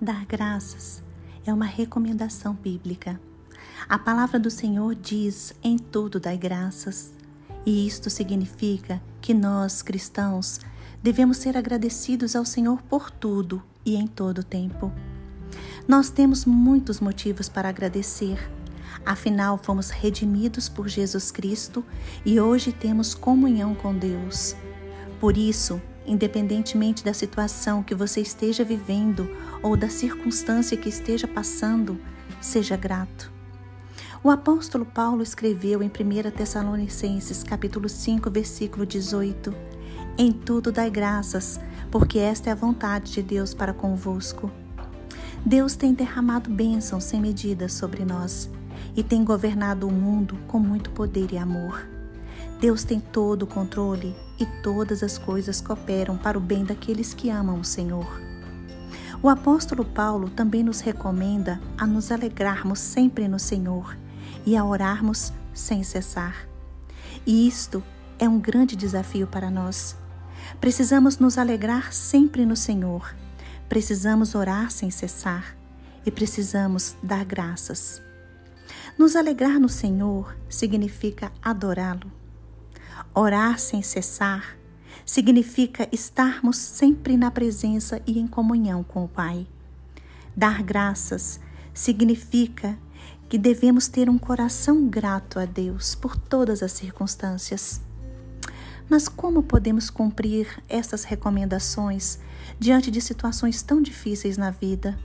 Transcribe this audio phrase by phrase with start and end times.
[0.00, 1.02] Dar graças
[1.46, 3.18] é uma recomendação bíblica.
[3.88, 7.14] A palavra do Senhor diz: em tudo dai graças.
[7.64, 10.60] E isto significa que nós, cristãos,
[11.02, 14.92] devemos ser agradecidos ao Senhor por tudo e em todo o tempo.
[15.88, 18.50] Nós temos muitos motivos para agradecer.
[19.04, 21.82] Afinal, fomos redimidos por Jesus Cristo
[22.24, 24.54] e hoje temos comunhão com Deus.
[25.18, 29.28] Por isso, independentemente da situação que você esteja vivendo
[29.62, 32.00] ou da circunstância que esteja passando,
[32.40, 33.32] seja grato.
[34.22, 39.54] O apóstolo Paulo escreveu em 1 Tessalonicenses, capítulo 5, versículo 18:
[40.18, 41.60] Em tudo dai graças,
[41.90, 44.50] porque esta é a vontade de Deus para convosco.
[45.44, 48.50] Deus tem derramado bênçãos sem medida sobre nós
[48.96, 51.95] e tem governado o mundo com muito poder e amor.
[52.60, 57.28] Deus tem todo o controle e todas as coisas cooperam para o bem daqueles que
[57.28, 58.20] amam o Senhor.
[59.22, 63.96] O apóstolo Paulo também nos recomenda a nos alegrarmos sempre no Senhor
[64.46, 66.48] e a orarmos sem cessar.
[67.26, 67.82] E isto
[68.18, 69.94] é um grande desafio para nós.
[70.58, 73.14] Precisamos nos alegrar sempre no Senhor,
[73.68, 75.56] precisamos orar sem cessar
[76.06, 78.00] e precisamos dar graças.
[78.96, 82.25] Nos alegrar no Senhor significa adorá-lo
[83.18, 84.58] Orar sem cessar
[85.06, 89.46] significa estarmos sempre na presença e em comunhão com o Pai.
[90.36, 91.40] Dar graças
[91.72, 92.78] significa
[93.26, 97.80] que devemos ter um coração grato a Deus por todas as circunstâncias.
[98.86, 102.18] Mas como podemos cumprir essas recomendações
[102.58, 104.98] diante de situações tão difíceis na vida?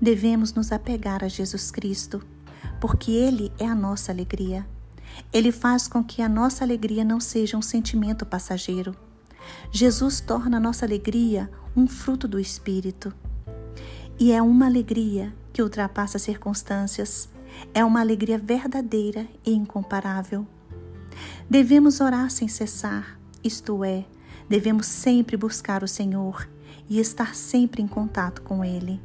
[0.00, 2.24] Devemos nos apegar a Jesus Cristo,
[2.80, 4.64] porque Ele é a nossa alegria.
[5.32, 8.94] Ele faz com que a nossa alegria não seja um sentimento passageiro.
[9.70, 13.12] Jesus torna a nossa alegria um fruto do Espírito.
[14.18, 17.28] E é uma alegria que ultrapassa circunstâncias,
[17.74, 20.46] é uma alegria verdadeira e incomparável.
[21.48, 24.04] Devemos orar sem cessar, isto é,
[24.48, 26.48] devemos sempre buscar o Senhor
[26.88, 29.00] e estar sempre em contato com Ele.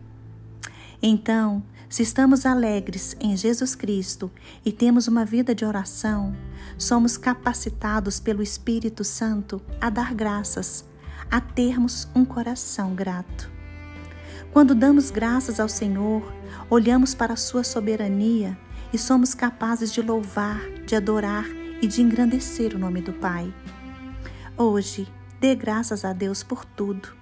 [1.02, 4.32] Então, se estamos alegres em Jesus Cristo
[4.64, 6.34] e temos uma vida de oração,
[6.78, 10.86] somos capacitados pelo Espírito Santo a dar graças,
[11.30, 13.52] a termos um coração grato.
[14.54, 16.24] Quando damos graças ao Senhor,
[16.70, 18.58] olhamos para a Sua soberania
[18.94, 21.46] e somos capazes de louvar, de adorar
[21.82, 23.54] e de engrandecer o nome do Pai.
[24.58, 25.10] Hoje,
[25.42, 27.21] dê graças a Deus por tudo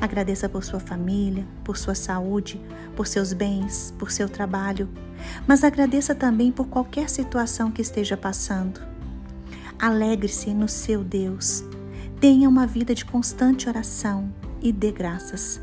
[0.00, 2.60] Agradeça por sua família, por sua saúde,
[2.94, 4.88] por seus bens, por seu trabalho,
[5.46, 8.80] mas agradeça também por qualquer situação que esteja passando.
[9.78, 11.64] Alegre-se no seu Deus.
[12.20, 15.60] Tenha uma vida de constante oração e dê graças.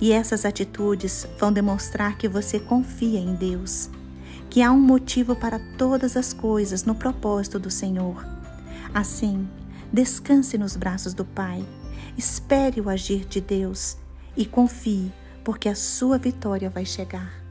[0.00, 3.90] E essas atitudes vão demonstrar que você confia em Deus,
[4.48, 8.24] que há um motivo para todas as coisas no propósito do Senhor.
[8.94, 9.48] Assim,
[9.92, 11.64] descanse nos braços do Pai
[12.16, 13.96] Espere o agir de Deus
[14.36, 15.12] e confie,
[15.44, 17.41] porque a sua vitória vai chegar.